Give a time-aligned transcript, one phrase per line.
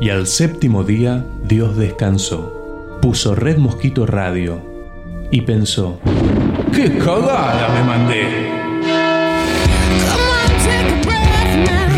[0.00, 4.60] Y al séptimo día Dios descansó, puso Red Mosquito Radio
[5.30, 6.00] y pensó,
[6.74, 8.60] ¡qué cagada me mandé!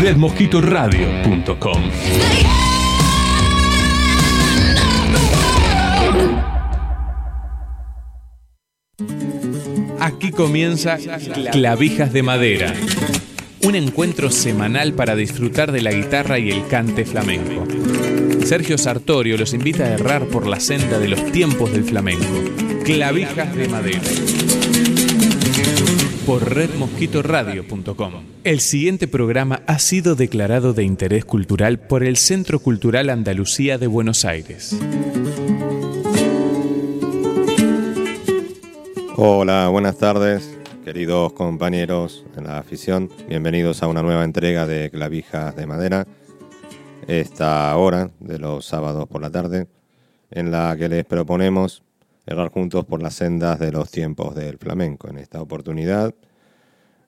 [0.01, 1.81] redmosquitoradio.com
[10.01, 10.97] Aquí comienza
[11.53, 12.73] Clavijas de Madera,
[13.63, 17.65] un encuentro semanal para disfrutar de la guitarra y el cante flamenco.
[18.45, 22.25] Sergio Sartorio los invita a errar por la senda de los tiempos del flamenco.
[22.83, 24.01] Clavijas de Madera
[26.25, 28.13] por redmosquitoradio.com.
[28.43, 33.87] El siguiente programa ha sido declarado de interés cultural por el Centro Cultural Andalucía de
[33.87, 34.77] Buenos Aires.
[39.15, 43.09] Hola, buenas tardes, queridos compañeros en la afición.
[43.27, 46.07] Bienvenidos a una nueva entrega de Clavijas de Madera.
[47.07, 49.67] Esta hora de los sábados por la tarde,
[50.31, 51.83] en la que les proponemos
[52.25, 55.09] errar juntos por las sendas de los tiempos del flamenco.
[55.09, 56.15] En esta oportunidad,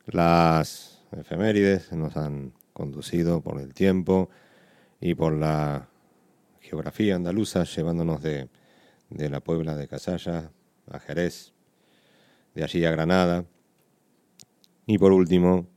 [0.06, 4.30] las efemérides nos han conducido por el tiempo
[5.00, 5.88] y por la
[6.60, 8.50] geografía andaluza, llevándonos de,
[9.10, 10.52] de la Puebla de Casalla
[10.92, 11.54] a Jerez,
[12.54, 13.46] de allí a Granada
[14.86, 15.68] y por último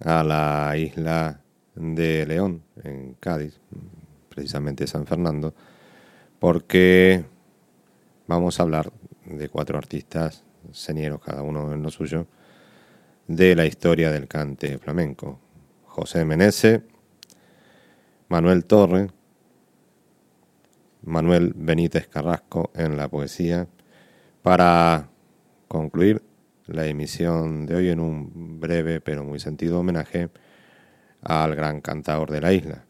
[0.00, 1.41] a la isla
[1.82, 3.58] de León, en Cádiz,
[4.28, 5.52] precisamente San Fernando,
[6.38, 7.24] porque
[8.28, 8.92] vamos a hablar
[9.26, 12.26] de cuatro artistas señeros, cada uno en lo suyo,
[13.26, 15.40] de la historia del cante flamenco.
[15.84, 16.82] José Menese,
[18.28, 19.08] Manuel Torre,
[21.02, 23.66] Manuel Benítez Carrasco en la poesía,
[24.42, 25.08] para
[25.66, 26.22] concluir
[26.66, 30.30] la emisión de hoy en un breve pero muy sentido homenaje
[31.22, 32.84] al gran cantador de la isla,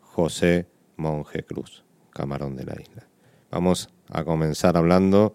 [0.00, 0.66] José
[0.96, 3.06] Monje Cruz, camarón de la isla.
[3.50, 5.34] Vamos a comenzar hablando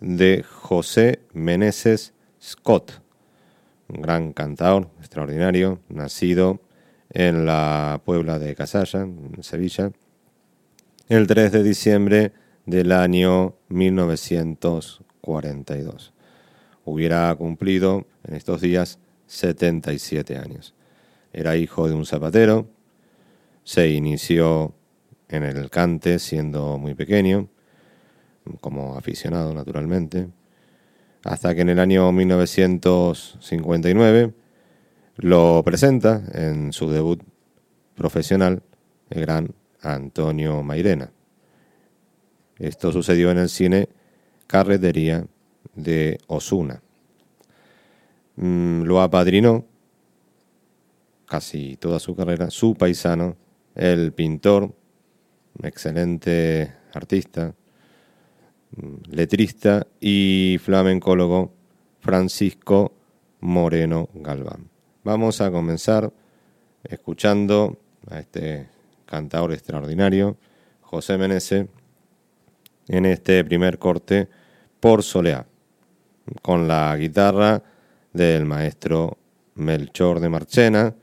[0.00, 3.00] de José Meneses Scott,
[3.88, 6.60] un gran cantador extraordinario, nacido
[7.10, 9.92] en la Puebla de Casalla, en Sevilla,
[11.08, 12.32] el 3 de diciembre
[12.66, 16.12] del año 1942.
[16.84, 20.74] Hubiera cumplido en estos días 77 años.
[21.32, 22.68] Era hijo de un zapatero,
[23.64, 24.74] se inició
[25.28, 27.48] en el cante siendo muy pequeño,
[28.60, 30.28] como aficionado naturalmente,
[31.24, 34.34] hasta que en el año 1959
[35.16, 37.22] lo presenta en su debut
[37.94, 38.62] profesional
[39.10, 41.10] el gran Antonio Mairena.
[42.58, 43.88] Esto sucedió en el cine
[44.46, 45.26] Carretería
[45.74, 46.82] de Osuna.
[48.36, 49.64] Mm, lo apadrinó
[51.32, 53.38] casi toda su carrera su paisano,
[53.74, 54.74] el pintor,
[55.62, 57.54] excelente artista,
[59.08, 61.54] letrista y flamencólogo
[62.00, 62.92] Francisco
[63.40, 64.68] Moreno Galván.
[65.04, 66.12] Vamos a comenzar
[66.84, 68.68] escuchando a este
[69.06, 70.36] cantador extraordinario,
[70.82, 71.66] José Menese,
[72.88, 74.28] en este primer corte
[74.80, 75.46] por Soleá,
[76.42, 77.62] con la guitarra
[78.12, 79.16] del maestro
[79.54, 80.94] Melchor de Marchena,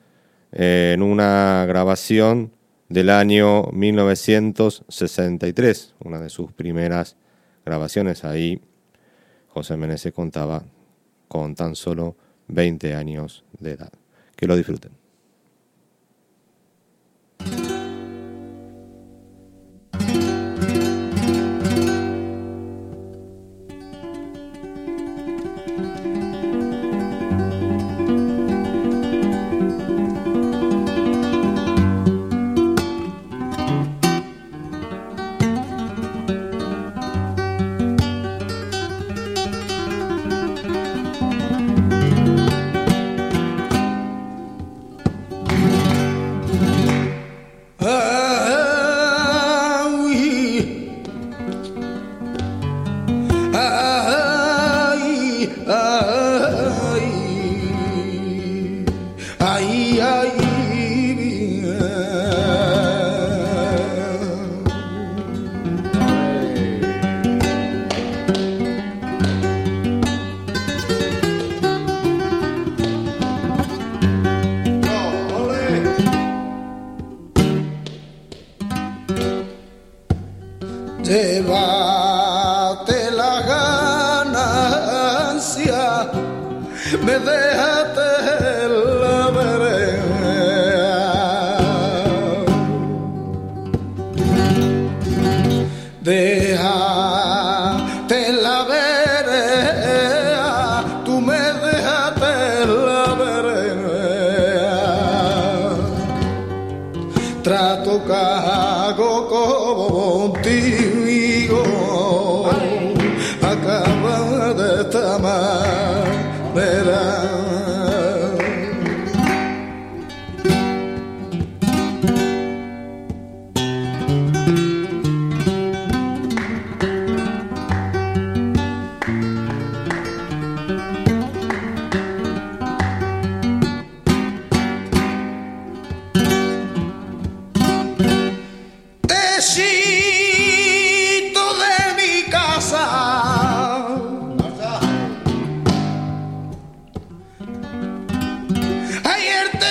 [0.52, 2.52] en una grabación
[2.90, 7.16] del año 1963, una de sus primeras
[7.66, 8.26] grabaciones.
[8.26, 8.62] Ahí
[9.50, 10.64] José Menezes contaba
[11.28, 12.16] con tan solo
[12.48, 13.92] 20 años de edad.
[14.36, 14.99] Que lo disfruten.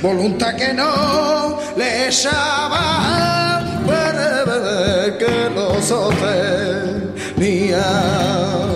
[0.00, 6.72] Voluntad que no le echaba para que lo sostenía.
[7.72, 8.71] Sudao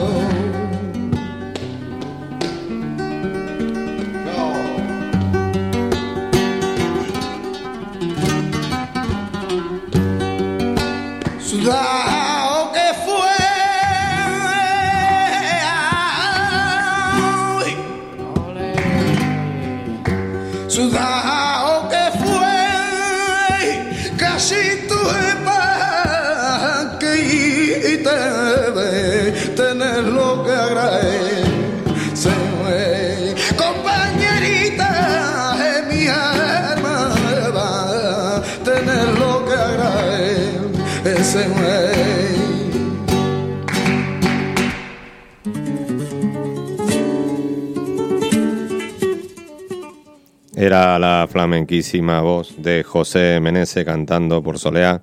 [50.67, 55.01] Era la flamenquísima voz de José Menese cantando por Soleá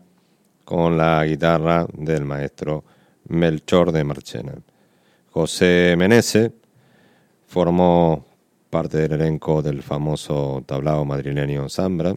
[0.65, 2.83] con la guitarra del maestro
[3.29, 4.55] Melchor de Marchena.
[5.31, 6.51] José Menese
[7.47, 8.25] formó
[8.69, 12.13] parte del elenco del famoso tablao madrileño Zambra.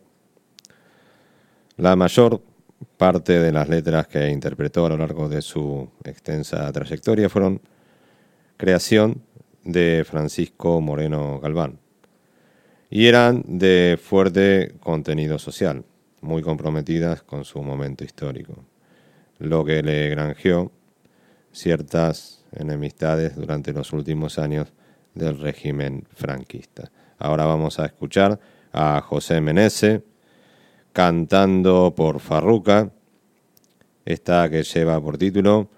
[1.76, 2.42] La mayor
[2.96, 7.60] parte de las letras que interpretó a lo largo de su extensa trayectoria fueron
[8.56, 9.22] creación
[9.62, 11.86] de Francisco Moreno Galván
[12.91, 15.85] y eran de fuerte contenido social,
[16.21, 18.65] muy comprometidas con su momento histórico,
[19.38, 20.73] lo que le granjeó
[21.53, 24.73] ciertas enemistades durante los últimos años
[25.15, 26.91] del régimen franquista.
[27.19, 28.38] Ahora vamos a escuchar
[28.73, 30.05] a José Menese
[30.93, 32.91] cantando por Farruca,
[34.05, 35.69] esta que lleva por título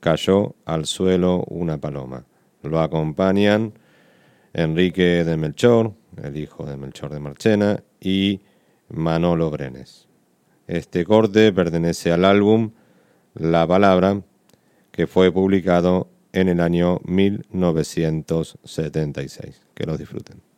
[0.00, 2.24] Cayó al suelo una paloma.
[2.62, 3.74] Lo acompañan
[4.52, 8.40] Enrique de Melchor, el hijo de Melchor de Marchena, y
[8.88, 10.08] Manolo Brenes.
[10.66, 12.72] Este corte pertenece al álbum
[13.34, 14.22] La Palabra,
[14.90, 19.62] que fue publicado en el año 1976.
[19.74, 20.49] Que los disfruten.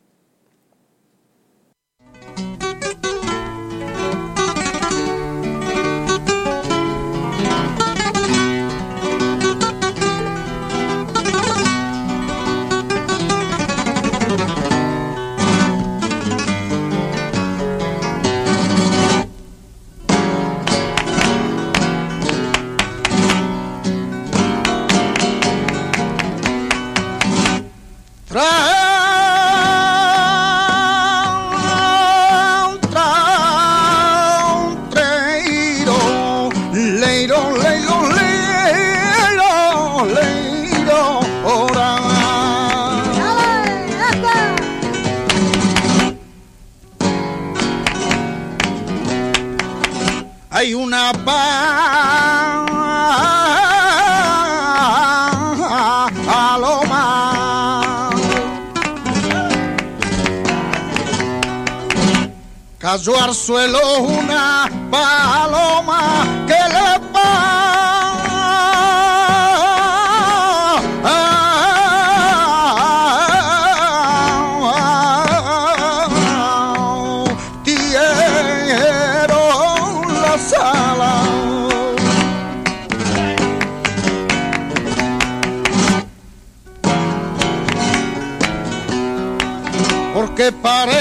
[62.83, 67.13] Cayó al suelo una paloma que le
[90.13, 90.92] porque parece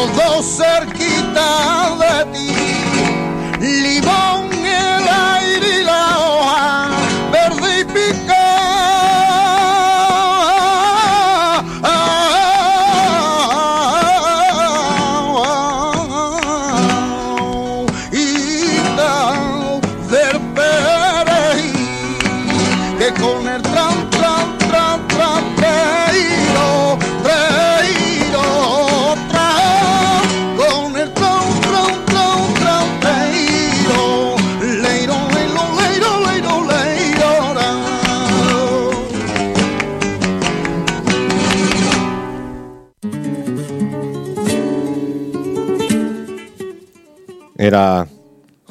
[0.00, 2.52] los dos cerquita de ti.
[3.60, 4.39] Limón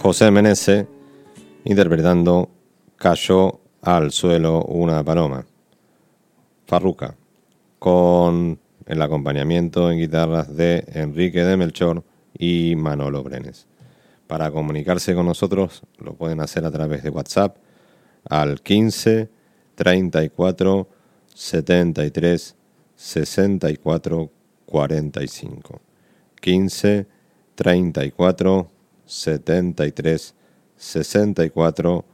[0.09, 0.87] José Menese
[1.65, 2.49] interpretando
[2.95, 5.45] Cayó al suelo una paloma.
[6.65, 7.15] Farruca,
[7.77, 12.03] con el acompañamiento en guitarras de Enrique de Melchor
[12.35, 13.67] y Manolo Brenes.
[14.25, 17.57] Para comunicarse con nosotros lo pueden hacer a través de WhatsApp
[18.27, 19.29] al 15
[19.75, 20.89] 34
[21.35, 22.55] 73
[22.95, 24.31] 64
[24.65, 25.81] 45.
[26.41, 27.07] 15
[27.53, 28.78] 34
[29.09, 30.35] 73
[30.75, 32.05] 64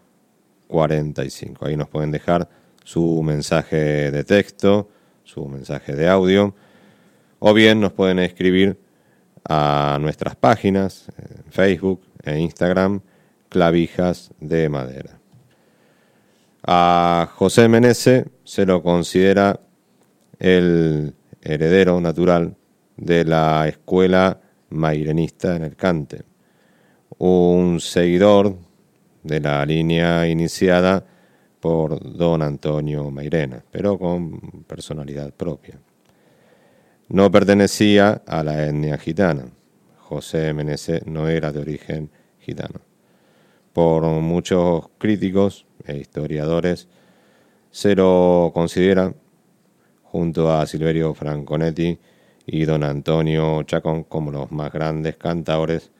[0.67, 1.65] 45.
[1.65, 2.49] Ahí nos pueden dejar
[2.83, 4.89] su mensaje de texto,
[5.23, 6.55] su mensaje de audio,
[7.39, 8.79] o bien nos pueden escribir
[9.47, 13.01] a nuestras páginas, en Facebook e Instagram,
[13.49, 15.19] Clavijas de Madera.
[16.63, 19.59] A José Menese se lo considera
[20.39, 22.55] el heredero natural
[22.97, 26.23] de la escuela mairenista en el Cante,
[27.17, 28.57] un seguidor
[29.23, 31.05] de la línea iniciada
[31.59, 35.79] por don Antonio Mairena, pero con personalidad propia.
[37.09, 39.47] No pertenecía a la etnia gitana.
[39.97, 42.81] José Menese no era de origen gitano.
[43.73, 46.87] Por muchos críticos e historiadores
[47.71, 49.13] se lo considera,
[50.03, 51.99] junto a Silverio Franconetti
[52.45, 55.91] y don Antonio Chacón, como los más grandes cantadores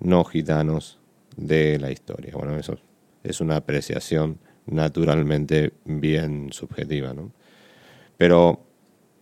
[0.00, 0.98] no gitanos
[1.36, 2.34] de la historia.
[2.34, 2.78] Bueno, eso
[3.22, 7.32] es una apreciación naturalmente bien subjetiva, ¿no?
[8.16, 8.60] Pero,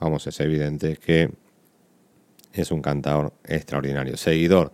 [0.01, 1.31] vamos, es evidente que
[2.53, 4.73] es un cantador extraordinario, seguidor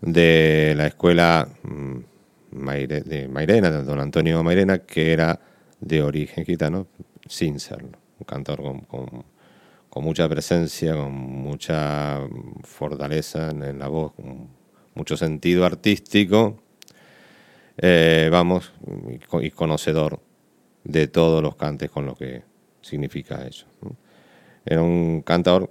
[0.00, 1.98] de la escuela mm,
[2.50, 5.40] de Mairena, de don Antonio Mairena, que era
[5.80, 6.86] de origen gitano,
[7.26, 7.98] sin serlo.
[8.18, 9.24] Un cantador con,
[10.04, 12.20] mucha presencia, con mucha
[12.62, 14.12] fortaleza en, la voz,
[14.94, 16.62] mucho sentido artístico,
[17.78, 18.72] eh, vamos,
[19.10, 20.20] y, co- y conocedor
[20.84, 22.42] de todos los cantes con lo que
[22.82, 23.66] significa eso.
[24.64, 25.70] Era un cantador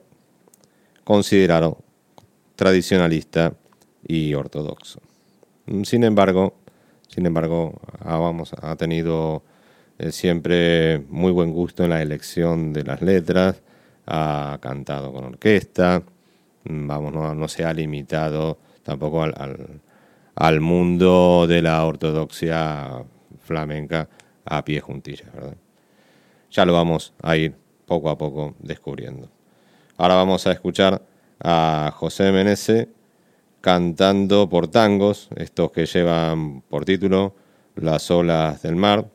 [1.03, 1.79] considerado
[2.55, 3.53] tradicionalista
[4.07, 4.99] y ortodoxo.
[5.83, 6.55] Sin embargo,
[7.07, 9.43] sin embargo, vamos, ha tenido
[9.99, 13.61] eh, siempre muy buen gusto en la elección de las letras,
[14.07, 16.03] ha cantado con orquesta,
[16.65, 19.33] mm, vamos, no se ha limitado tampoco al,
[20.35, 23.03] al- mundo de la ortodoxia
[23.41, 24.09] flamenca
[24.45, 25.57] a pie juntillas, ¿verdad?
[26.51, 29.29] Ya lo vamos a ir poco a poco descubriendo.
[29.97, 31.01] Ahora vamos a escuchar
[31.39, 32.89] a José Menese
[33.61, 37.33] cantando por tangos, estos que llevan por título
[37.75, 39.09] Las olas del mar,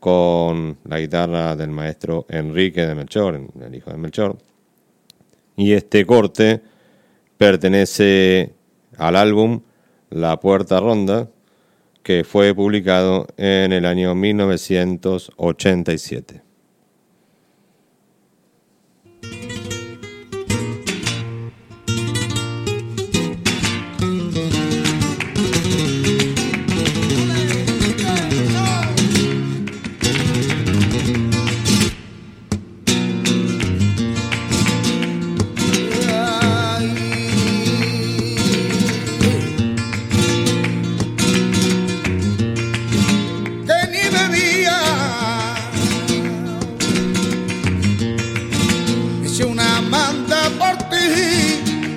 [0.00, 4.38] con la guitarra del maestro Enrique de Melchor, el hijo de Melchor.
[5.56, 6.62] Y este corte
[7.36, 8.54] pertenece
[8.98, 9.62] al álbum
[10.10, 11.30] La Puerta Ronda,
[12.02, 16.47] que fue publicado en el año 1987.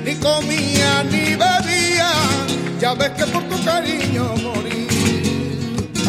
[0.05, 2.11] Ni comía ni bebía.
[2.79, 4.87] Ya ves que por tu cariño morí,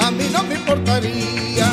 [0.00, 1.71] a mí no me importaría.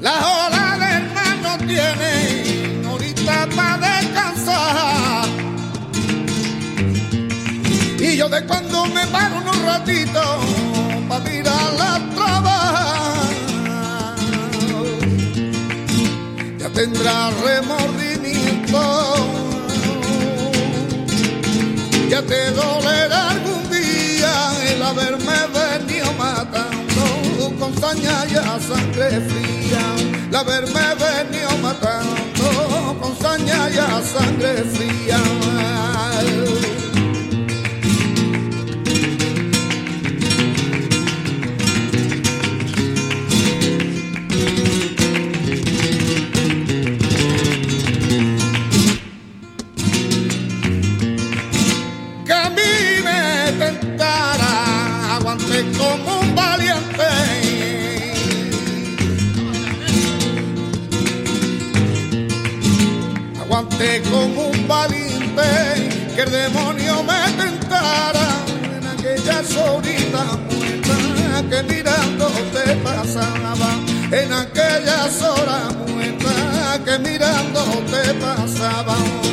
[0.00, 5.28] Las horas del mar no tienen ahorita para descansar.
[7.98, 10.55] Y yo de cuando me paro unos ratitos
[16.96, 18.80] tendrá remordimiento.
[22.08, 24.32] Ya te dolerá algún día
[24.70, 29.84] el haberme venido matando con saña y a sangre fría.
[30.28, 35.18] El haberme venido matando con saña y a sangre fría.
[66.16, 68.26] Que el demonio me tentara
[68.74, 73.68] en aquella solita muerta que mirando te pasaba,
[74.10, 79.25] en aquellas horas muertas que mirando te pasaba.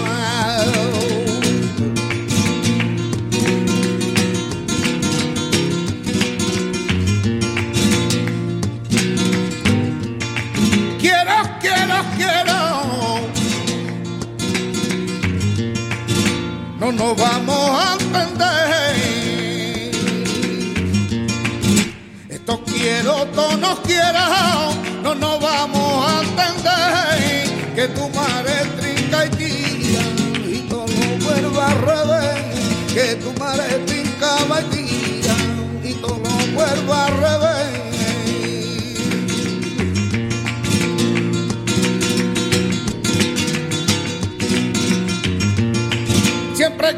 [17.04, 18.96] Nos vamos a entender.
[22.30, 24.24] Esto quiero, todos nos quiero.
[25.04, 27.76] No nos vamos a entender.
[27.76, 30.04] Que tu madre trinca y tira
[30.56, 30.86] y todo
[31.26, 32.42] vuelva al revés.
[32.94, 35.36] Que tu madre trincaba y tira
[35.84, 37.93] y todo vuelva al revés.
[46.84, 46.92] Que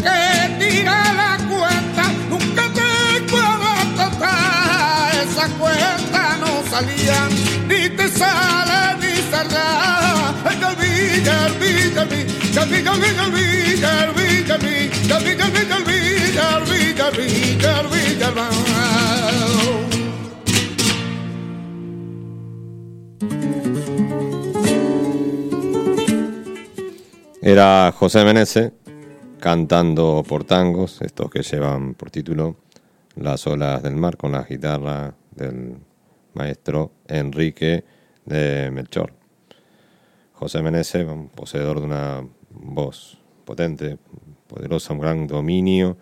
[0.57, 5.11] tira la cuenta, nunca te puedo tocar.
[5.13, 7.29] Esa cuenta no salía,
[7.67, 10.33] ni te sale ni saldrá.
[27.43, 28.84] Era José Menese
[29.45, 32.55] cantando por tangos, estos que llevan por título
[33.15, 35.75] Las olas del mar, con la guitarra del
[36.33, 37.85] maestro Enrique
[38.25, 39.13] de Melchor.
[40.33, 43.99] José Menese, un poseedor de una voz potente,
[44.47, 45.95] poderosa, un gran dominio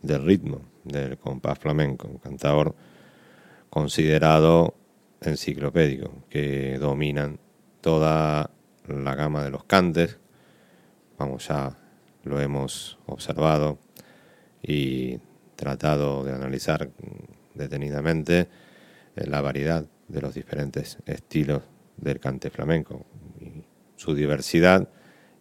[0.00, 2.74] del ritmo del compás flamenco, un cantador
[3.68, 4.72] considerado
[5.20, 7.40] enciclopédico, que dominan
[7.82, 8.48] toda
[8.88, 10.18] la gama de los cantes,
[11.18, 11.76] vamos ya
[12.26, 13.78] lo hemos observado
[14.62, 15.18] y
[15.54, 16.90] tratado de analizar
[17.54, 18.48] detenidamente
[19.16, 21.62] eh, la variedad de los diferentes estilos
[21.96, 23.06] del cante flamenco,
[23.40, 23.64] y
[23.96, 24.88] su diversidad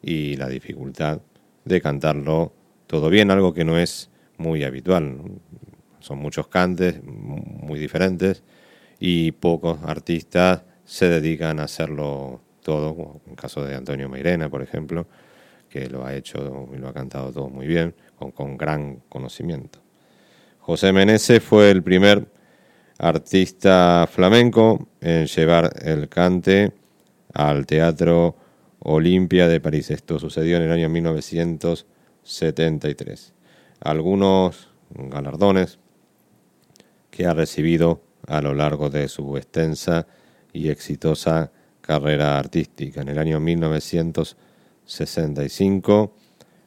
[0.02, 1.22] y la dificultad
[1.66, 2.54] de cantarlo
[2.88, 5.20] todo bien, algo que no es muy habitual.
[6.00, 8.44] Son muchos cantes muy diferentes
[9.00, 14.62] y pocos artistas se dedican a hacerlo todo, en el caso de Antonio Mairena, por
[14.62, 15.08] ejemplo,
[15.76, 19.80] que lo ha hecho y lo ha cantado todo muy bien, con, con gran conocimiento.
[20.60, 22.32] José Menese fue el primer
[22.98, 26.72] artista flamenco en llevar el cante
[27.34, 28.38] al Teatro
[28.80, 29.92] Olimpia de París.
[29.92, 33.34] Esto sucedió en el año 1973.
[33.82, 35.80] Algunos galardones
[37.10, 40.08] que ha recibido a lo largo de su extensa
[40.54, 43.02] y exitosa carrera artística.
[43.02, 43.42] En el año
[44.86, 46.14] 1965,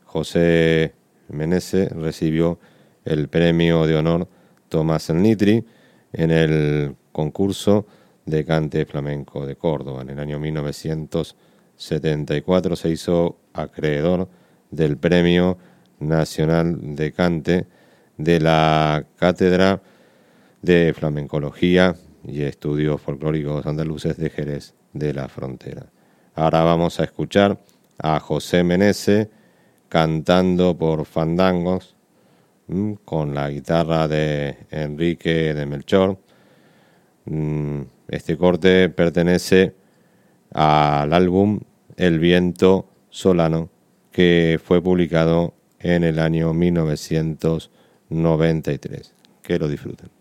[0.04, 0.92] José
[1.28, 2.58] Menese recibió
[3.04, 4.26] el premio de honor
[4.68, 5.64] Tomás El Nitri
[6.12, 7.86] en el concurso
[8.26, 10.02] de cante flamenco de Córdoba.
[10.02, 14.28] En el año 1974 se hizo acreedor
[14.70, 15.56] del Premio
[16.00, 17.68] Nacional de Cante
[18.16, 19.80] de la Cátedra
[20.60, 21.94] de Flamencología
[22.26, 25.86] y Estudios Folclóricos Andaluces de Jerez de la Frontera.
[26.34, 27.60] Ahora vamos a escuchar
[27.98, 29.30] a José Menese
[29.88, 31.96] cantando por fandangos
[33.04, 36.18] con la guitarra de Enrique de Melchor
[37.30, 39.74] Mm, este corte pertenece
[40.52, 41.60] al álbum
[41.96, 43.68] El viento solano
[44.12, 49.14] que fue publicado en el año 1993.
[49.42, 50.17] Que lo disfruten.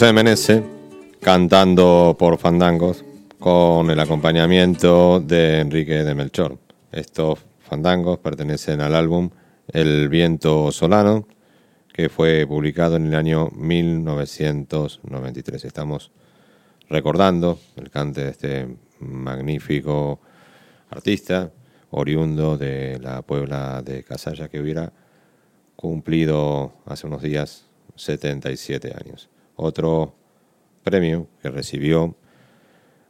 [0.00, 0.64] José Menese
[1.20, 3.04] cantando por fandangos
[3.38, 6.56] con el acompañamiento de Enrique de Melchor.
[6.90, 9.28] Estos fandangos pertenecen al álbum
[9.68, 11.28] El viento solano
[11.92, 15.66] que fue publicado en el año 1993.
[15.66, 16.12] Estamos
[16.88, 20.18] recordando el cante de este magnífico
[20.88, 21.52] artista
[21.90, 24.94] oriundo de la Puebla de Casalla que hubiera
[25.76, 29.28] cumplido hace unos días 77 años.
[29.62, 30.14] Otro
[30.82, 32.16] premio que recibió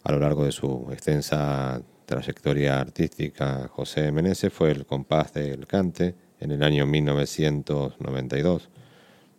[0.02, 6.16] a lo largo de su extensa trayectoria artística José Meneses fue el compás del cante
[6.40, 8.68] en el año 1992,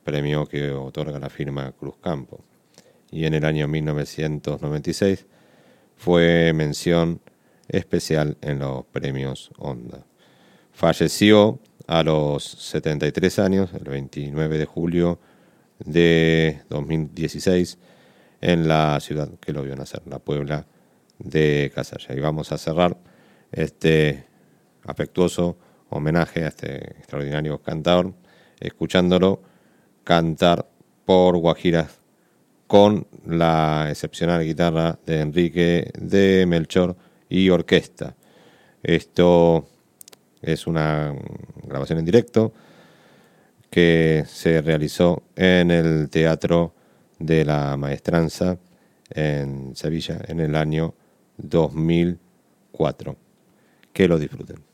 [0.05, 2.45] premio que otorga la firma Cruz Campo.
[3.11, 5.25] Y en el año 1996
[5.97, 7.19] fue mención
[7.67, 10.05] especial en los premios Onda.
[10.71, 15.19] Falleció a los 73 años, el 29 de julio
[15.85, 17.77] de 2016
[18.41, 20.65] en la ciudad que lo vio nacer, la Puebla
[21.19, 22.15] de Casalla.
[22.15, 22.97] Y vamos a cerrar
[23.51, 24.25] este
[24.83, 25.57] afectuoso
[25.89, 28.13] homenaje a este extraordinario cantador,
[28.59, 29.41] escuchándolo
[30.03, 30.67] cantar
[31.05, 31.99] por Guajiras
[32.67, 36.95] con la excepcional guitarra de Enrique de Melchor
[37.29, 38.15] y orquesta.
[38.81, 39.67] Esto
[40.41, 41.13] es una
[41.63, 42.53] grabación en directo
[43.71, 46.75] que se realizó en el Teatro
[47.17, 48.57] de la Maestranza
[49.09, 50.93] en Sevilla en el año
[51.37, 53.15] 2004.
[53.93, 54.70] Que lo disfruten.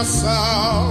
[0.00, 0.89] my soul.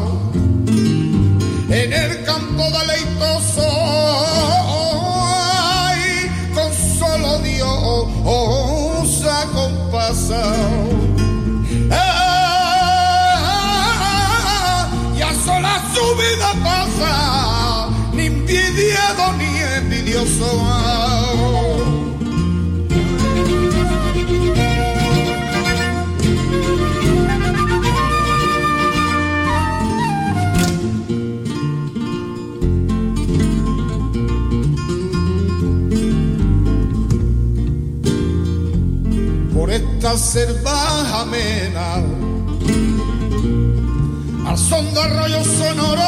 [44.46, 46.02] al son de arroyo sonoro,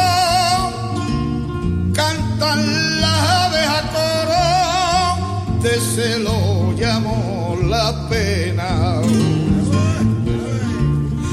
[1.94, 9.02] cantan las aves a coro, de celo llamó la pena.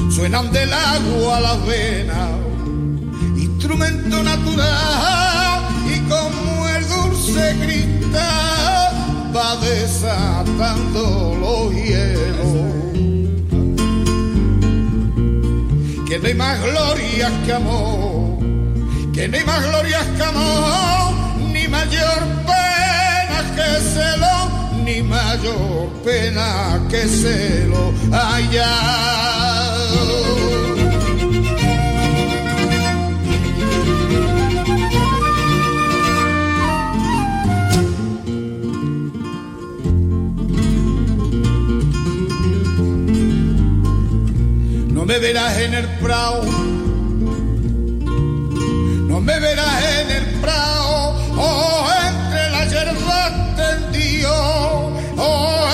[0.09, 2.29] Suenan del agua a las venas,
[3.37, 5.61] instrumento natural
[5.93, 8.93] y como el dulce cristal
[9.35, 12.28] va desatando los hielos.
[16.09, 18.39] que no hay más glorias que amor,
[19.13, 21.13] que no hay más glorias que amor,
[21.53, 27.93] ni mayor pena que celo, ni mayor pena que celo.
[28.11, 29.48] Allá.
[45.57, 46.43] en el prao,
[49.07, 54.31] no me verás en el prao, oh, entre la hierba tendido,
[55.17, 55.67] oh,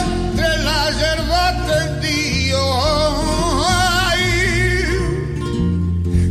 [0.00, 2.60] entre la hierba tendido,
[3.68, 4.22] ay,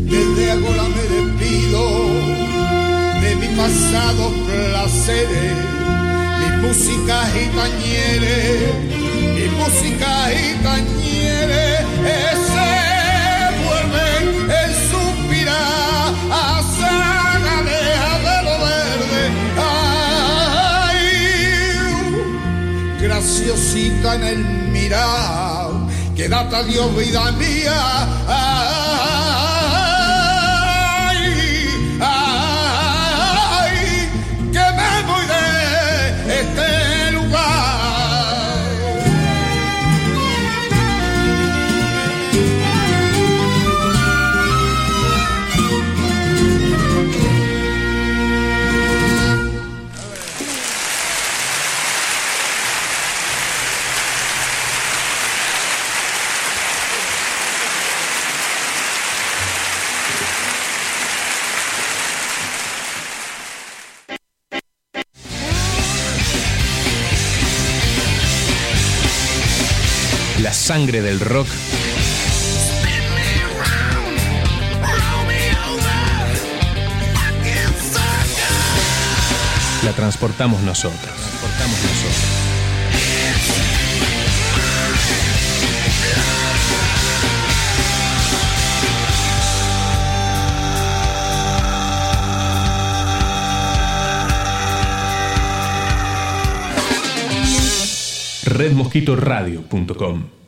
[0.05, 1.81] desde ahora me despido
[3.21, 5.57] de mi pasado placeres,
[6.39, 8.73] mis músicas y tañeres,
[9.35, 11.08] mi música y tañeres.
[23.49, 25.73] Diosita en el mirador
[26.15, 28.07] que data Dios vida mía,
[70.69, 71.47] sangre del rock,
[79.83, 80.99] la transportamos nosotros.
[81.01, 82.15] Transportamos nosotros.
[98.45, 100.38] redmosquitoradio.com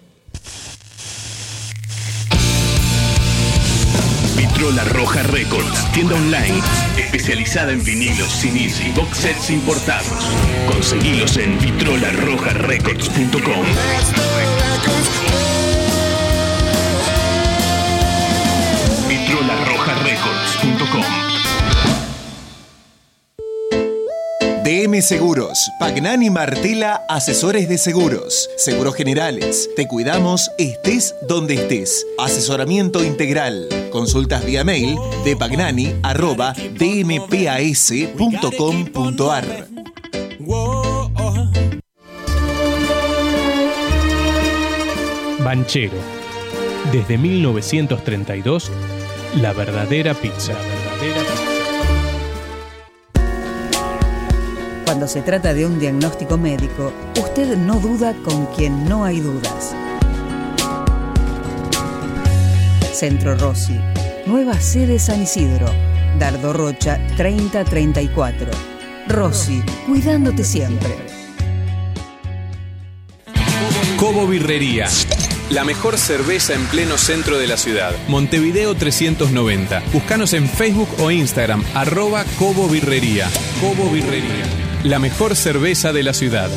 [4.72, 6.62] Vitrola Roja Records, tienda online
[6.96, 10.08] especializada en vinilos, CDs y box sets importados.
[10.66, 13.66] Conseguilos en vitrolarrojarecords.com.
[19.10, 21.31] vitrolarrojarecords.com.
[24.82, 29.70] DM Seguros, Pagnani Martela, asesores de seguros, seguros generales.
[29.76, 32.04] Te cuidamos, estés donde estés.
[32.18, 33.70] Asesoramiento integral.
[33.92, 37.28] Consultas vía mail de pagnani arroba dmpas.com.ar.
[45.44, 45.98] Banchero.
[46.92, 48.72] Desde 1932,
[49.36, 50.56] la verdadera pizza.
[55.02, 59.74] Cuando se trata de un diagnóstico médico, usted no duda con quien no hay dudas.
[62.94, 63.80] Centro Rossi,
[64.28, 65.66] nueva sede San Isidro,
[66.20, 68.52] Dardo Rocha 3034.
[69.08, 70.96] Rossi, cuidándote siempre.
[73.98, 74.86] Cobo Birrería.
[75.50, 77.96] La mejor cerveza en pleno centro de la ciudad.
[78.08, 79.82] Montevideo 390.
[79.92, 83.28] Búscanos en Facebook o Instagram, arroba Cobo Birrería.
[83.60, 84.61] Cobo Birrería.
[84.84, 86.50] La mejor cerveza de la ciudad.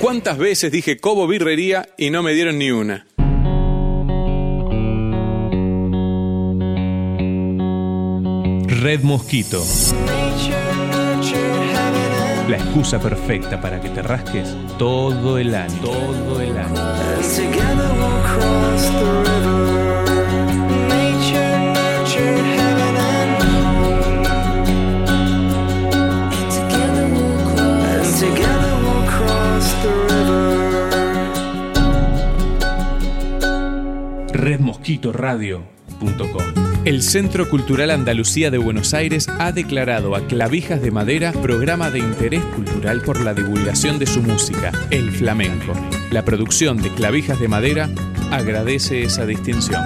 [0.00, 3.06] ¿Cuántas veces dije Cobo Birrería y no me dieron ni una?
[8.80, 9.62] Red Mosquito.
[12.48, 15.82] La excusa perfecta para que te rasques todo el año.
[15.82, 16.76] Todo el año.
[34.88, 36.84] redmosquitoradio.com.
[36.84, 41.98] El Centro Cultural Andalucía de Buenos Aires ha declarado a Clavijas de Madera programa de
[41.98, 45.74] interés cultural por la divulgación de su música, el flamenco.
[46.10, 47.90] La producción de Clavijas de Madera
[48.30, 49.82] agradece esa distinción.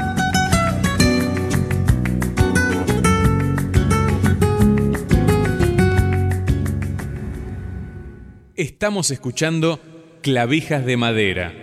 [8.54, 9.80] Estamos escuchando
[10.22, 11.61] Clavijas de Madera.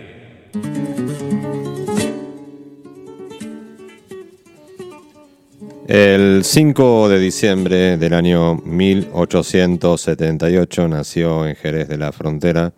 [5.92, 12.72] El 5 de diciembre del año 1878 nació en Jerez de la Frontera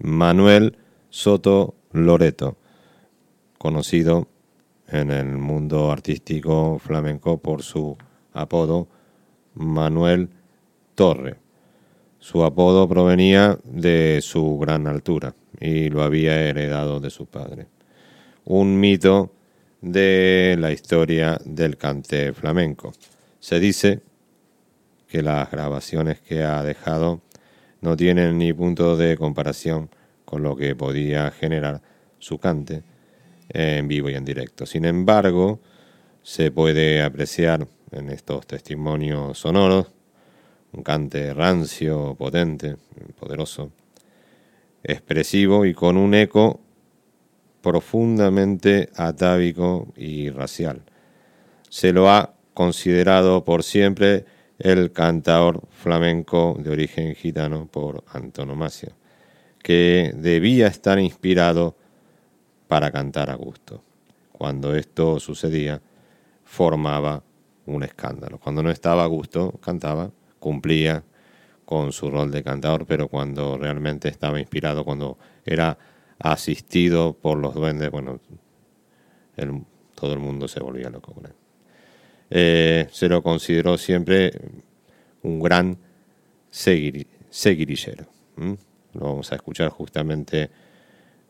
[0.00, 0.76] Manuel
[1.08, 2.58] Soto Loreto,
[3.56, 4.28] conocido
[4.88, 7.96] en el mundo artístico flamenco por su
[8.34, 8.88] apodo
[9.54, 10.28] Manuel
[10.94, 11.36] Torre.
[12.18, 17.68] Su apodo provenía de su gran altura y lo había heredado de su padre.
[18.44, 19.30] Un mito
[19.84, 22.94] de la historia del cante flamenco.
[23.38, 24.00] Se dice
[25.06, 27.20] que las grabaciones que ha dejado
[27.82, 29.90] no tienen ni punto de comparación
[30.24, 31.82] con lo que podía generar
[32.18, 32.82] su cante
[33.50, 34.64] en vivo y en directo.
[34.64, 35.60] Sin embargo,
[36.22, 39.88] se puede apreciar en estos testimonios sonoros
[40.72, 42.76] un cante rancio, potente,
[43.20, 43.70] poderoso,
[44.82, 46.63] expresivo y con un eco
[47.64, 50.82] profundamente atávico y racial.
[51.70, 54.26] Se lo ha considerado por siempre
[54.58, 58.92] el cantador flamenco de origen gitano por antonomasia,
[59.62, 61.74] que debía estar inspirado
[62.68, 63.82] para cantar a gusto.
[64.30, 65.80] Cuando esto sucedía,
[66.44, 67.22] formaba
[67.64, 68.38] un escándalo.
[68.38, 71.02] Cuando no estaba a gusto, cantaba, cumplía
[71.64, 75.78] con su rol de cantador, pero cuando realmente estaba inspirado, cuando era
[76.18, 78.20] asistido por los duendes, bueno,
[79.36, 79.62] el,
[79.94, 81.32] todo el mundo se volvía loco con él.
[82.30, 84.32] Eh, se lo consideró siempre
[85.22, 85.78] un gran
[86.50, 88.06] seguir, seguirillero.
[88.36, 90.50] Lo vamos a escuchar justamente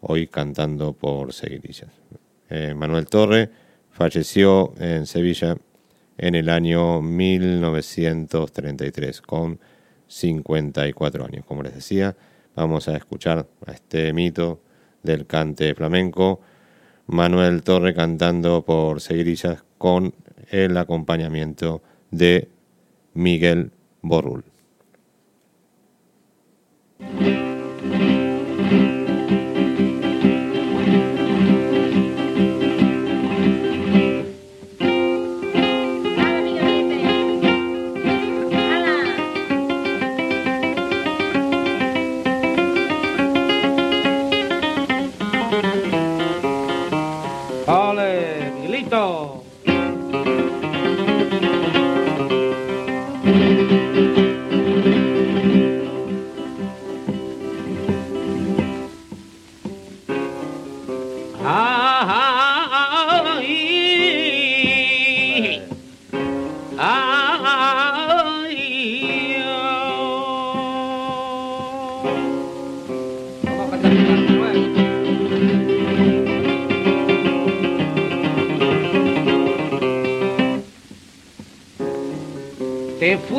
[0.01, 1.91] hoy cantando por seguirillas.
[2.51, 3.51] Eh, Manuel Torre
[3.91, 5.57] falleció en Sevilla
[6.17, 9.61] en el año 1933 con
[10.07, 11.45] 54 años.
[11.45, 12.17] Como les decía,
[12.55, 14.61] vamos a escuchar a este mito
[15.05, 16.41] del cante flamenco,
[17.07, 20.15] Manuel Torre cantando por Seguirillas con
[20.51, 22.49] el acompañamiento de
[23.13, 23.71] Miguel
[24.03, 24.45] Borrul.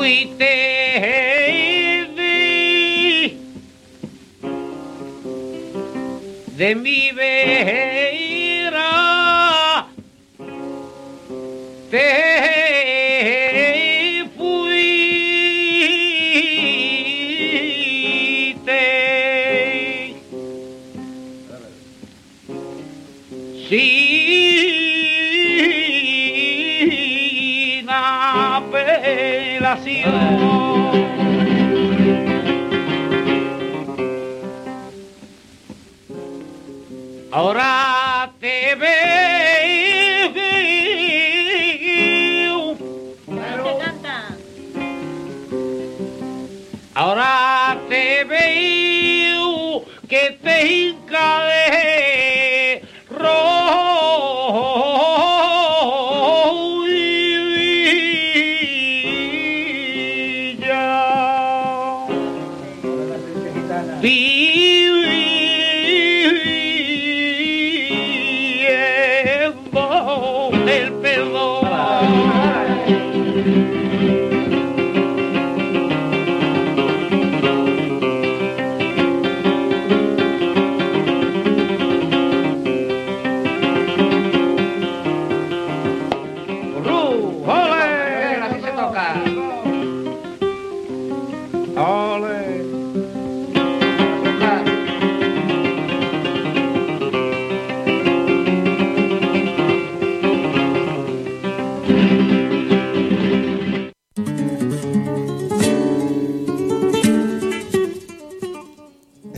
[0.05, 0.45] Fuiste
[6.57, 7.94] de, mi vera.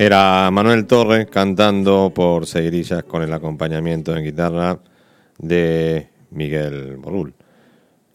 [0.07, 4.79] Era Manuel Torres cantando por Seguirillas con el acompañamiento en guitarra
[5.37, 7.33] de Miguel Borrul.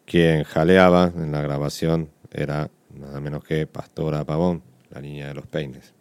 [0.07, 5.47] Quien jaleaba en la grabación era nada menos que Pastora Pavón, la niña de los
[5.47, 5.93] peines.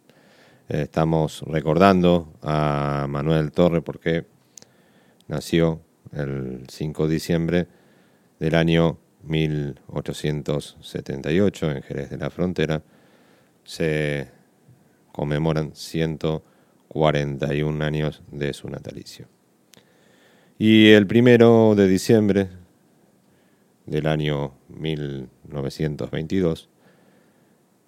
[0.69, 4.25] Estamos recordando a Manuel Torres porque
[5.27, 5.81] nació
[6.13, 7.67] el 5 de diciembre
[8.39, 12.81] del año 1878 en Jerez de la Frontera.
[13.65, 14.39] Se
[15.11, 19.27] conmemoran 141 años de su natalicio.
[20.57, 22.49] Y el primero de diciembre
[23.85, 26.69] del año 1922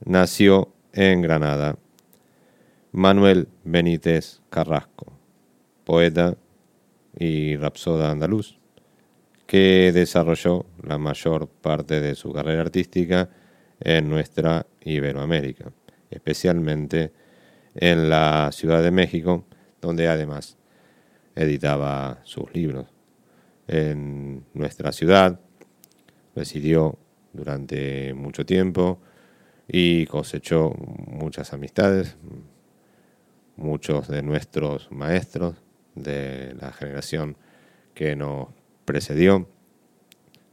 [0.06, 1.78] nació en Granada
[2.92, 5.14] Manuel Benítez Carrasco,
[5.84, 6.36] poeta
[7.18, 8.60] y rapsoda andaluz,
[9.46, 13.30] que desarrolló la mayor parte de su carrera artística
[13.80, 15.72] en nuestra Iberoamérica
[16.14, 17.12] especialmente
[17.76, 19.46] en la Ciudad de México,
[19.82, 20.58] donde además
[21.36, 22.88] editaba sus libros.
[23.68, 25.40] En nuestra ciudad
[26.36, 26.98] residió
[27.34, 29.00] durante mucho tiempo
[29.68, 30.74] y cosechó
[31.08, 32.18] muchas amistades,
[33.56, 35.56] muchos de nuestros maestros
[35.96, 37.38] de la generación
[37.94, 38.48] que nos
[38.86, 39.48] precedió,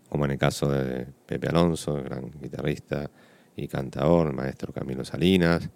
[0.08, 3.10] como en el caso de Pepe Alonso, el gran guitarrista
[3.62, 5.68] y cantador, el maestro Camilo Salinas,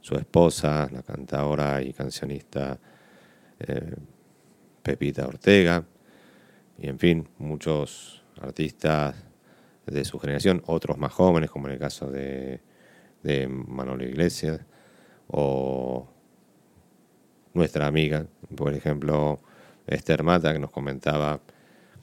[0.00, 2.78] su esposa, la cantadora y cancionista
[3.58, 3.94] eh,
[4.82, 5.84] Pepita Ortega,
[6.78, 9.16] y en fin, muchos artistas
[9.86, 12.60] de su generación, otros más jóvenes, como en el caso de,
[13.22, 14.60] de Manolo Iglesias,
[15.26, 16.08] o
[17.54, 19.40] nuestra amiga, por ejemplo,
[19.86, 21.40] Esther Mata, que nos comentaba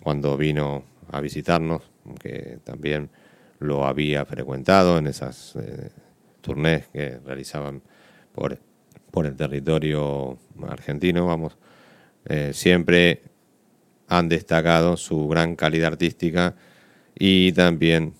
[0.02, 1.84] cuando vino a visitarnos,
[2.20, 3.10] que también
[3.60, 5.90] lo había frecuentado en esas eh,
[6.42, 7.82] turnés que realizaban
[8.34, 8.58] por,
[9.12, 10.38] por el territorio
[10.68, 11.58] argentino, vamos,
[12.26, 13.22] eh, siempre
[14.08, 16.56] han destacado su gran calidad artística
[17.18, 18.14] y también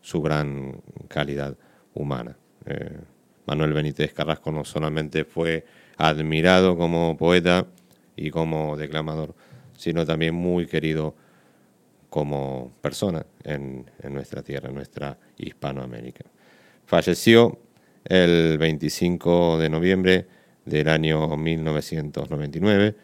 [0.00, 1.56] su gran calidad
[1.94, 2.36] humana.
[2.66, 2.98] Eh,
[3.46, 5.64] Manuel Benítez Carrasco no solamente fue
[5.96, 7.66] admirado como poeta
[8.16, 9.34] y como declamador,
[9.76, 11.14] sino también muy querido
[12.12, 16.26] como persona en, nuestra tierra, en nuestra Hispanoamérica.
[16.84, 17.58] Falleció
[18.04, 20.26] el 25 de noviembre
[20.66, 22.94] del año 1999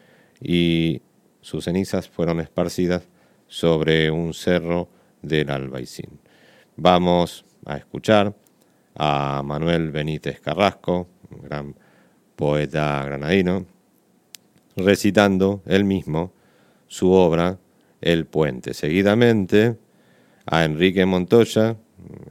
[0.43, 1.01] y
[1.41, 3.07] sus cenizas fueron esparcidas
[3.47, 4.89] sobre un cerro
[5.23, 6.19] del Albaicín.
[6.75, 8.35] Vamos a escuchar
[8.93, 11.75] a Manuel Benítez Carrasco, un gran
[12.35, 13.65] poeta granadino,
[14.75, 16.31] recitando él mismo
[16.87, 17.57] su obra
[18.01, 18.73] El Puente.
[18.73, 19.77] Seguidamente
[20.45, 21.77] a Enrique Montoya,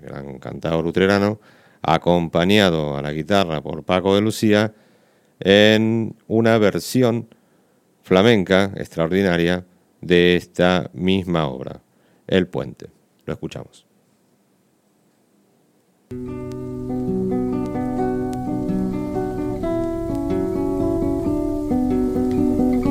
[0.00, 1.40] gran cantador luterano,
[1.82, 4.74] acompañado a la guitarra por Paco de Lucía,
[5.40, 7.28] en una versión
[8.02, 9.64] flamenca extraordinaria
[10.00, 11.80] de esta misma obra,
[12.26, 12.86] El Puente.
[13.24, 13.86] Lo escuchamos.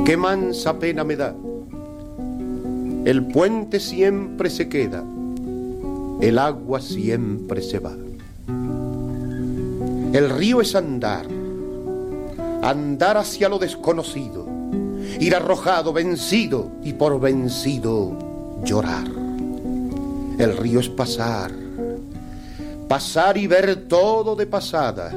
[0.06, 1.34] Qué mansa pena me da.
[3.08, 5.02] El puente siempre se queda,
[6.20, 7.94] el agua siempre se va.
[10.12, 11.24] El río es andar,
[12.62, 14.46] andar hacia lo desconocido,
[15.20, 19.08] ir arrojado, vencido y por vencido llorar.
[20.38, 21.50] El río es pasar,
[22.88, 25.10] pasar y ver todo de pasada,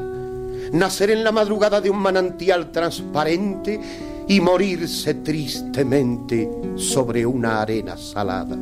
[0.71, 3.81] nacer en la madrugada de un manantial transparente
[4.32, 8.55] y morirse tristemente sobre una arena salada.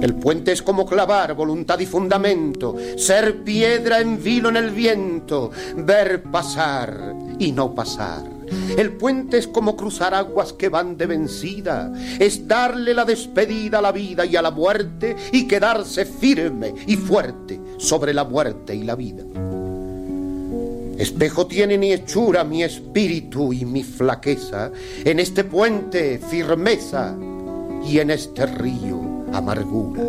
[0.00, 5.50] El puente es como clavar voluntad y fundamento, ser piedra en vilo en el viento,
[5.76, 8.22] ver pasar y no pasar.
[8.78, 13.82] El puente es como cruzar aguas que van de vencida, es darle la despedida a
[13.82, 18.84] la vida y a la muerte y quedarse firme y fuerte sobre la muerte y
[18.84, 19.22] la vida.
[20.98, 24.70] Espejo tiene mi hechura, mi espíritu y mi flaqueza,
[25.04, 27.16] en este puente firmeza
[27.86, 29.00] y en este río
[29.32, 30.02] amargura.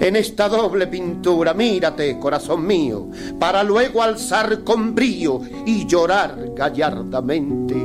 [0.00, 3.08] En esta doble pintura, mírate, corazón mío,
[3.38, 7.76] para luego alzar con brío y llorar gallardamente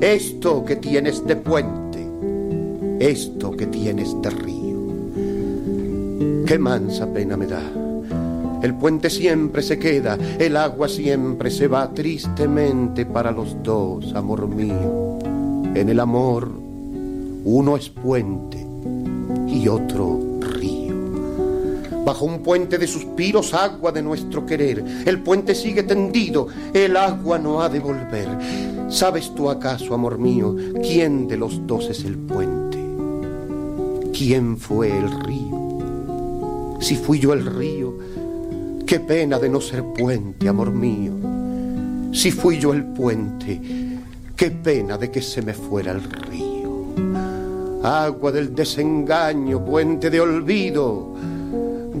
[0.00, 2.08] esto que tienes de puente,
[3.00, 4.64] esto que tienes de río.
[6.46, 7.83] Qué mansa pena me da.
[8.64, 14.48] El puente siempre se queda, el agua siempre se va tristemente para los dos, amor
[14.48, 15.18] mío.
[15.74, 16.50] En el amor,
[17.44, 18.66] uno es puente
[19.46, 20.94] y otro río.
[22.06, 24.82] Bajo un puente de suspiros, agua de nuestro querer.
[25.04, 28.28] El puente sigue tendido, el agua no ha de volver.
[28.88, 32.78] ¿Sabes tú acaso, amor mío, quién de los dos es el puente?
[34.16, 35.64] ¿Quién fue el río?
[36.80, 37.94] Si fui yo el río,
[38.86, 41.12] qué pena de no ser puente, amor mío.
[42.12, 43.60] Si fui yo el puente,
[44.36, 47.82] qué pena de que se me fuera el río.
[47.82, 51.14] Agua del desengaño, puente de olvido,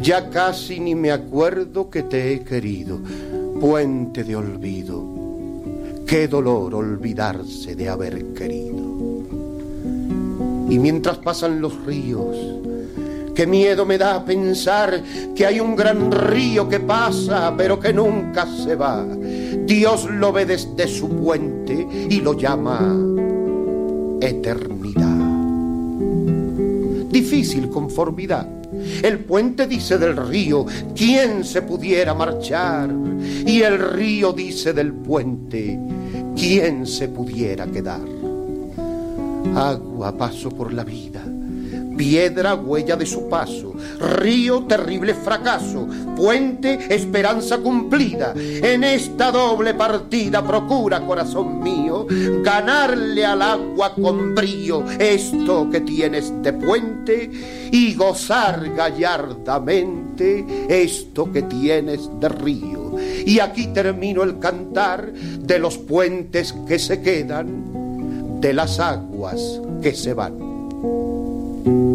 [0.00, 2.98] ya casi ni me acuerdo que te he querido.
[3.60, 5.02] Puente de olvido,
[6.06, 8.84] qué dolor olvidarse de haber querido.
[10.68, 12.36] Y mientras pasan los ríos,
[13.34, 15.02] qué miedo me da pensar
[15.34, 19.04] que hay un gran río que pasa, pero que nunca se va.
[19.66, 22.96] Dios lo ve desde su puente y lo llama
[24.20, 25.24] eternidad.
[27.10, 28.48] Difícil conformidad.
[29.02, 30.66] El puente dice del río,
[30.96, 32.90] ¿quién se pudiera marchar?
[33.46, 35.78] Y el río dice del puente,
[36.34, 38.00] ¿quién se pudiera quedar?
[39.54, 41.24] Agua paso por la vida,
[41.96, 45.86] piedra huella de su paso, río terrible fracaso,
[46.16, 48.34] puente esperanza cumplida.
[48.36, 52.06] En esta doble partida procura, corazón mío,
[52.42, 57.30] ganarle al agua con brío esto que tienes de puente
[57.70, 62.96] y gozar gallardamente esto que tienes de río.
[63.26, 69.94] Y aquí termino el cantar de los puentes que se quedan, de las aguas que
[69.94, 70.43] se van.
[71.66, 71.93] Mansa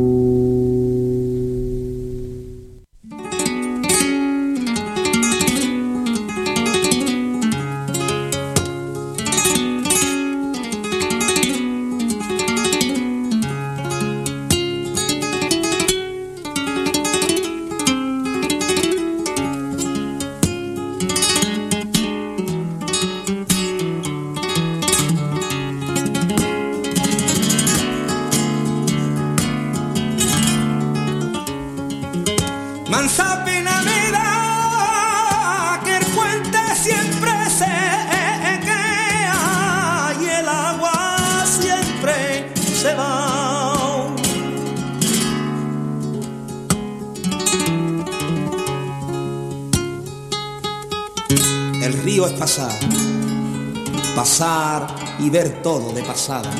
[55.29, 56.51] ver todo de pasada.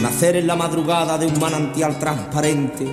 [0.00, 2.86] Nacer en la madrugada de un manantial transparente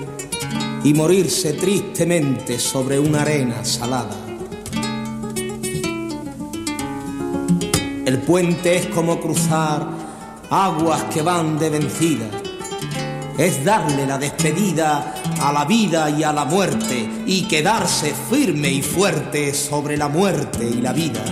[0.82, 4.16] y morirse tristemente sobre una arena salada.
[8.04, 9.86] El puente es como cruzar
[10.50, 12.26] aguas que van de vencida.
[13.38, 18.82] Es darle la despedida a la vida y a la muerte y quedarse firme y
[18.82, 21.24] fuerte sobre la muerte y la vida.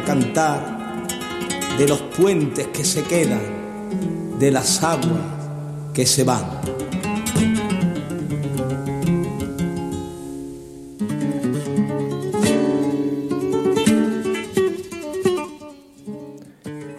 [0.00, 1.06] Cantar
[1.78, 5.20] de los puentes que se quedan, de las aguas
[5.92, 6.62] que se van.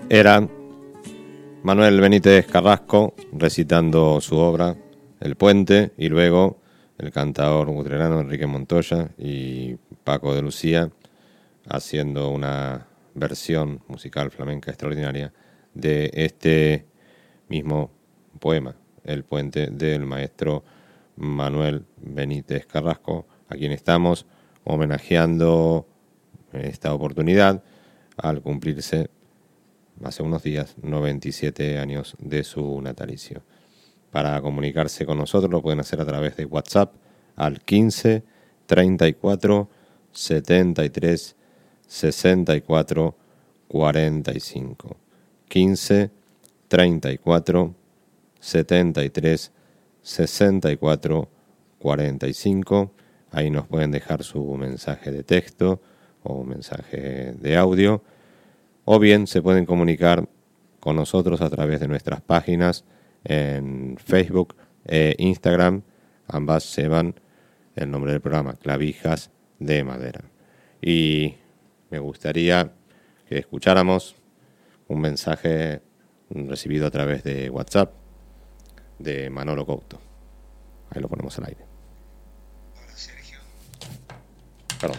[0.10, 0.48] Era
[1.64, 4.76] Manuel Benítez Carrasco recitando su obra
[5.20, 6.60] El Puente y luego
[7.00, 10.92] el cantador utrerano Enrique Montoya y Paco de Lucía
[11.68, 15.34] haciendo una versión musical flamenca extraordinaria
[15.74, 16.86] de este
[17.48, 17.92] mismo
[18.40, 20.64] poema, El Puente del maestro
[21.16, 24.26] Manuel Benítez Carrasco, a quien estamos
[24.64, 25.88] homenajeando
[26.52, 27.64] en esta oportunidad
[28.18, 29.10] al cumplirse
[30.04, 33.44] hace unos días 97 años de su natalicio.
[34.12, 36.94] Para comunicarse con nosotros lo pueden hacer a través de WhatsApp
[37.36, 38.24] al 15
[38.66, 39.70] 34
[40.12, 41.36] 73
[41.88, 43.16] 64
[43.68, 44.98] 45.
[45.48, 46.12] 15
[46.68, 47.76] 34
[48.40, 49.52] 73
[50.02, 51.30] 64
[51.80, 52.92] 45.
[53.32, 55.82] Ahí nos pueden dejar su mensaje de texto
[56.24, 58.04] o mensaje de audio.
[58.86, 60.28] O bien se pueden comunicar
[60.80, 62.84] con nosotros a través de nuestras páginas
[63.24, 64.56] en Facebook
[64.86, 65.84] e Instagram.
[66.28, 67.16] Ambas llevan
[67.76, 70.26] el nombre del programa, Clavijas de Madera.
[71.94, 72.74] Me gustaría
[73.30, 74.16] que escucháramos
[74.88, 75.84] un mensaje
[76.32, 77.94] recibido a través de WhatsApp
[78.98, 80.02] de Manolo Couto.
[80.90, 81.64] Ahí lo ponemos al aire.
[82.76, 83.40] Hola Sergio.
[84.82, 84.98] Perdón.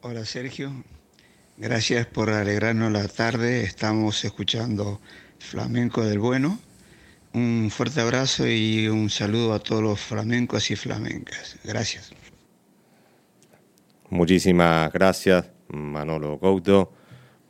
[0.00, 0.72] Hola Sergio.
[1.58, 3.62] Gracias por alegrarnos la tarde.
[3.62, 5.00] Estamos escuchando
[5.38, 6.58] Flamenco del Bueno.
[7.32, 11.58] Un fuerte abrazo y un saludo a todos los flamencos y flamencas.
[11.62, 12.10] Gracias.
[14.08, 16.92] Muchísimas gracias, Manolo Couto,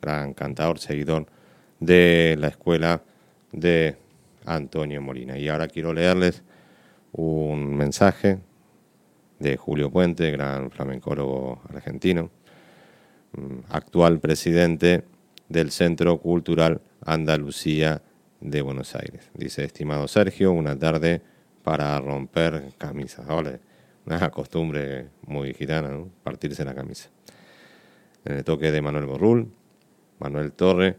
[0.03, 1.27] gran cantador, seguidor
[1.79, 3.03] de la escuela
[3.53, 3.97] de
[4.45, 5.39] Antonio Molina.
[5.39, 6.43] Y ahora quiero leerles
[7.13, 8.39] un mensaje
[9.39, 12.31] de Julio Puente, gran flamencólogo argentino,
[13.33, 15.05] mm, actual presidente
[15.49, 18.03] del Centro Cultural Andalucía
[18.41, 19.31] de Buenos Aires.
[19.35, 21.23] Dice, estimado Sergio, una tarde
[21.63, 23.29] para romper camisas.
[23.29, 23.61] Ole,
[24.07, 26.11] una costumbre muy gitana, ¿no?
[26.23, 27.11] partirse la camisa.
[28.25, 29.53] En el toque de Manuel Borrul,
[30.19, 30.97] Manuel Torre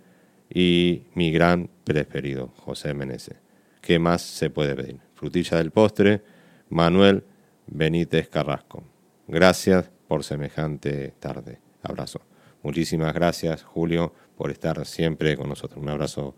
[0.50, 3.38] y mi gran preferido, José Menezes.
[3.82, 5.00] ¿Qué más se puede pedir?
[5.16, 6.22] Frutilla del postre,
[6.70, 7.24] Manuel
[7.68, 8.84] Benítez Carrasco.
[9.28, 11.60] Gracias por semejante tarde.
[11.82, 12.22] Abrazo.
[12.64, 15.82] Muchísimas gracias, Julio, por estar siempre con nosotros.
[15.82, 16.36] Un abrazo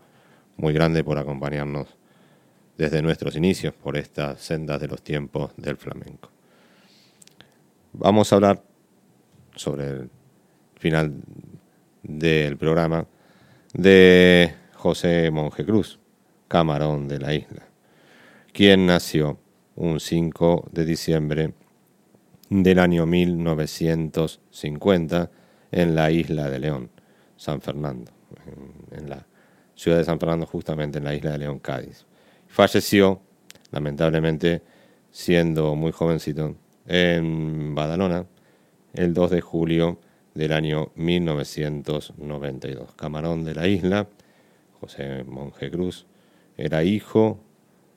[0.56, 1.88] muy grande por acompañarnos
[2.76, 6.30] desde nuestros inicios por estas sendas de los tiempos del flamenco.
[7.92, 8.62] Vamos a hablar
[9.54, 10.10] sobre el
[10.76, 11.14] final
[12.02, 13.06] del programa
[13.72, 16.00] de José Monje Cruz,
[16.48, 17.66] camarón de la isla,
[18.52, 19.38] quien nació
[19.76, 21.54] un 5 de diciembre
[22.50, 25.30] del año 1950
[25.72, 26.90] en la isla de León,
[27.36, 28.10] San Fernando,
[28.92, 29.26] en, la
[29.74, 32.06] ciudad de San Fernando, justamente en la isla de León, Cádiz.
[32.46, 33.20] Falleció,
[33.70, 34.62] lamentablemente,
[35.10, 36.56] siendo muy jovencito,
[36.86, 38.26] en Badalona,
[38.92, 39.98] el 2 de julio
[40.34, 42.94] del año 1992.
[42.94, 44.08] Camarón de la isla,
[44.80, 46.06] José Monje Cruz,
[46.56, 47.40] era hijo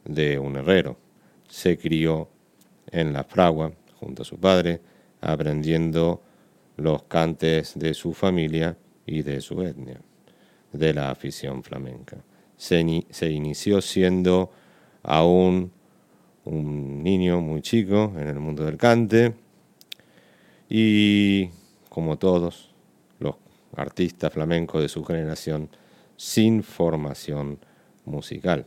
[0.06, 0.98] de un herrero.
[1.48, 2.30] Se crió
[2.92, 4.82] en la fragua junto a su padre,
[5.22, 6.22] aprendiendo
[6.78, 10.00] los cantes de su familia y de su etnia,
[10.72, 12.18] de la afición flamenca.
[12.58, 14.52] Se, inició siendo
[15.04, 15.72] aún
[16.46, 19.36] un niño muy chico en el mundo del cante
[20.70, 21.50] y
[21.90, 22.74] como todos
[23.20, 23.36] los
[23.76, 25.70] artistas flamencos de su generación,
[26.16, 27.60] sin formación
[28.06, 28.66] musical.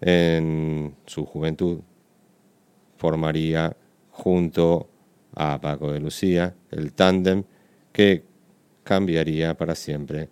[0.00, 1.80] En su juventud
[2.96, 3.76] formaría
[4.10, 4.88] junto
[5.34, 7.44] a Paco de Lucía, el tándem
[7.92, 8.24] que
[8.84, 10.28] cambiaría para siempre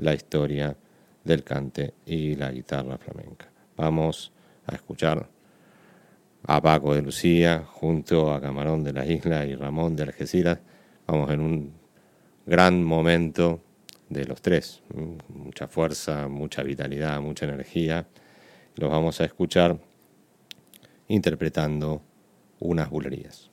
[0.00, 0.76] la historia
[1.24, 3.50] del cante y la guitarra flamenca.
[3.76, 4.32] Vamos
[4.66, 5.28] a escuchar
[6.46, 10.58] a Paco de Lucía junto a Camarón de la Isla y Ramón de Algeciras.
[11.06, 11.72] Vamos en un
[12.46, 13.60] gran momento
[14.08, 14.82] de los tres.
[15.28, 18.06] Mucha fuerza, mucha vitalidad, mucha energía.
[18.76, 19.78] Los vamos a escuchar
[21.08, 22.02] interpretando
[22.60, 23.49] unas bulerías.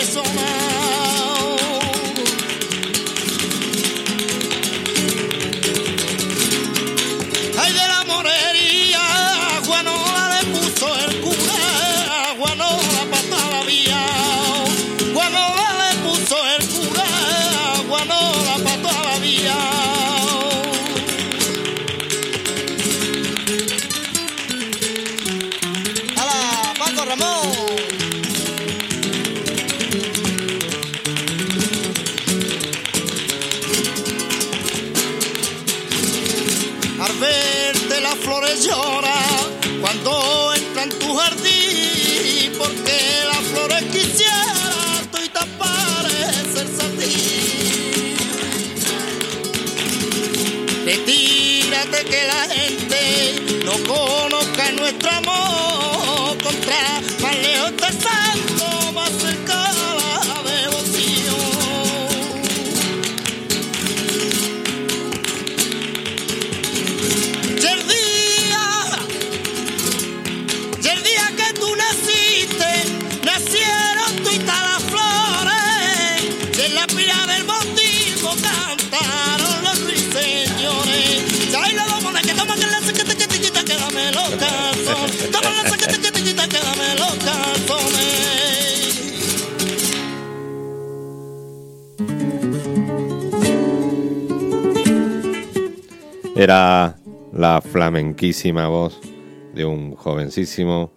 [0.00, 0.59] So soul.
[96.40, 96.96] Era
[97.34, 98.98] la flamenquísima voz
[99.52, 100.94] de un jovencísimo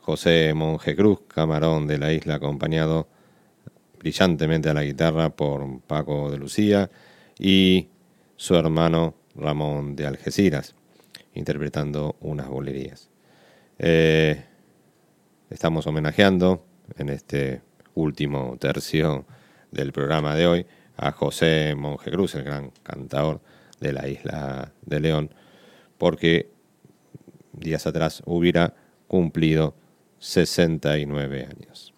[0.00, 3.08] José Monje Cruz, camarón de la isla, acompañado
[3.98, 6.90] brillantemente a la guitarra por Paco de Lucía
[7.38, 7.88] y
[8.36, 10.74] su hermano Ramón de Algeciras,
[11.32, 13.08] interpretando unas bolerías.
[13.78, 14.44] Eh,
[15.48, 16.62] estamos homenajeando
[16.98, 17.62] en este
[17.94, 19.24] último tercio
[19.70, 20.66] del programa de hoy
[20.98, 23.40] a José Monje Cruz, el gran cantador
[23.80, 25.34] de la isla de León,
[25.98, 26.50] porque
[27.52, 28.74] días atrás hubiera
[29.06, 29.74] cumplido
[30.18, 31.94] 69 años.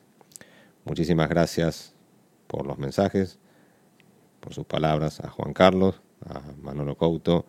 [0.85, 1.95] Muchísimas gracias
[2.47, 3.39] por los mensajes,
[4.41, 7.47] por sus palabras a Juan Carlos, a Manolo Couto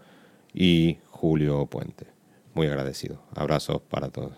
[0.53, 2.07] y Julio Puente.
[2.53, 3.21] Muy agradecido.
[3.35, 4.33] Abrazos para todos.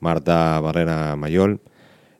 [0.00, 1.60] Marta Barrera Mayol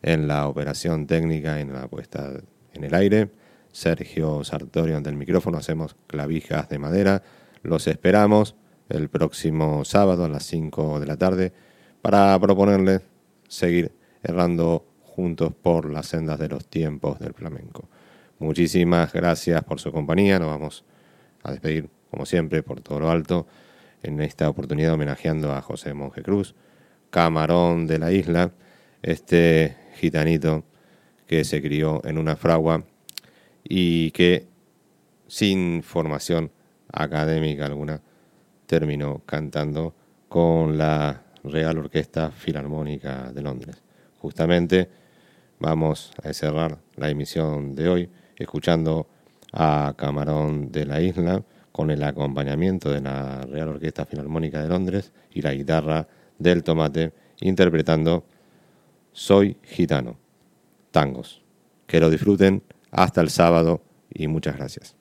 [0.03, 2.41] en la operación técnica en la puesta
[2.75, 3.31] en el aire.
[3.73, 5.59] Sergio Sartorio ante el micrófono.
[5.59, 7.23] Hacemos clavijas de madera.
[7.63, 8.55] Los esperamos
[8.89, 11.53] el próximo sábado a las 5 de la tarde
[12.03, 13.03] para proponerles
[13.49, 13.93] seguir
[14.23, 17.89] errando juntos por las sendas de los tiempos del flamenco.
[18.39, 20.39] Muchísimas gracias por su compañía.
[20.39, 20.85] Nos vamos
[21.43, 23.47] a despedir, como siempre, por todo lo alto,
[24.03, 26.55] en esta oportunidad homenajeando a José Monje Cruz,
[27.11, 28.53] camarón de la isla,
[29.03, 30.65] este gitanito
[31.27, 32.85] que se crió en una fragua
[33.69, 34.47] y que
[35.27, 36.51] sin formación
[36.91, 38.01] académica alguna
[38.67, 39.95] terminó cantando
[40.29, 43.83] con la Real Orquesta Filarmónica de Londres.
[44.19, 44.89] Justamente
[45.59, 49.09] vamos a cerrar la emisión de hoy escuchando
[49.53, 51.43] a Camarón de la Isla
[51.73, 56.09] con el acompañamiento de la Real Orquesta Filarmónica de Londres y la guitarra
[56.39, 58.25] del tomate interpretando
[59.13, 60.17] Soy Gitano,
[60.91, 61.43] tangos.
[61.87, 64.98] Que lo disfruten hasta el sábado y muchas gracias.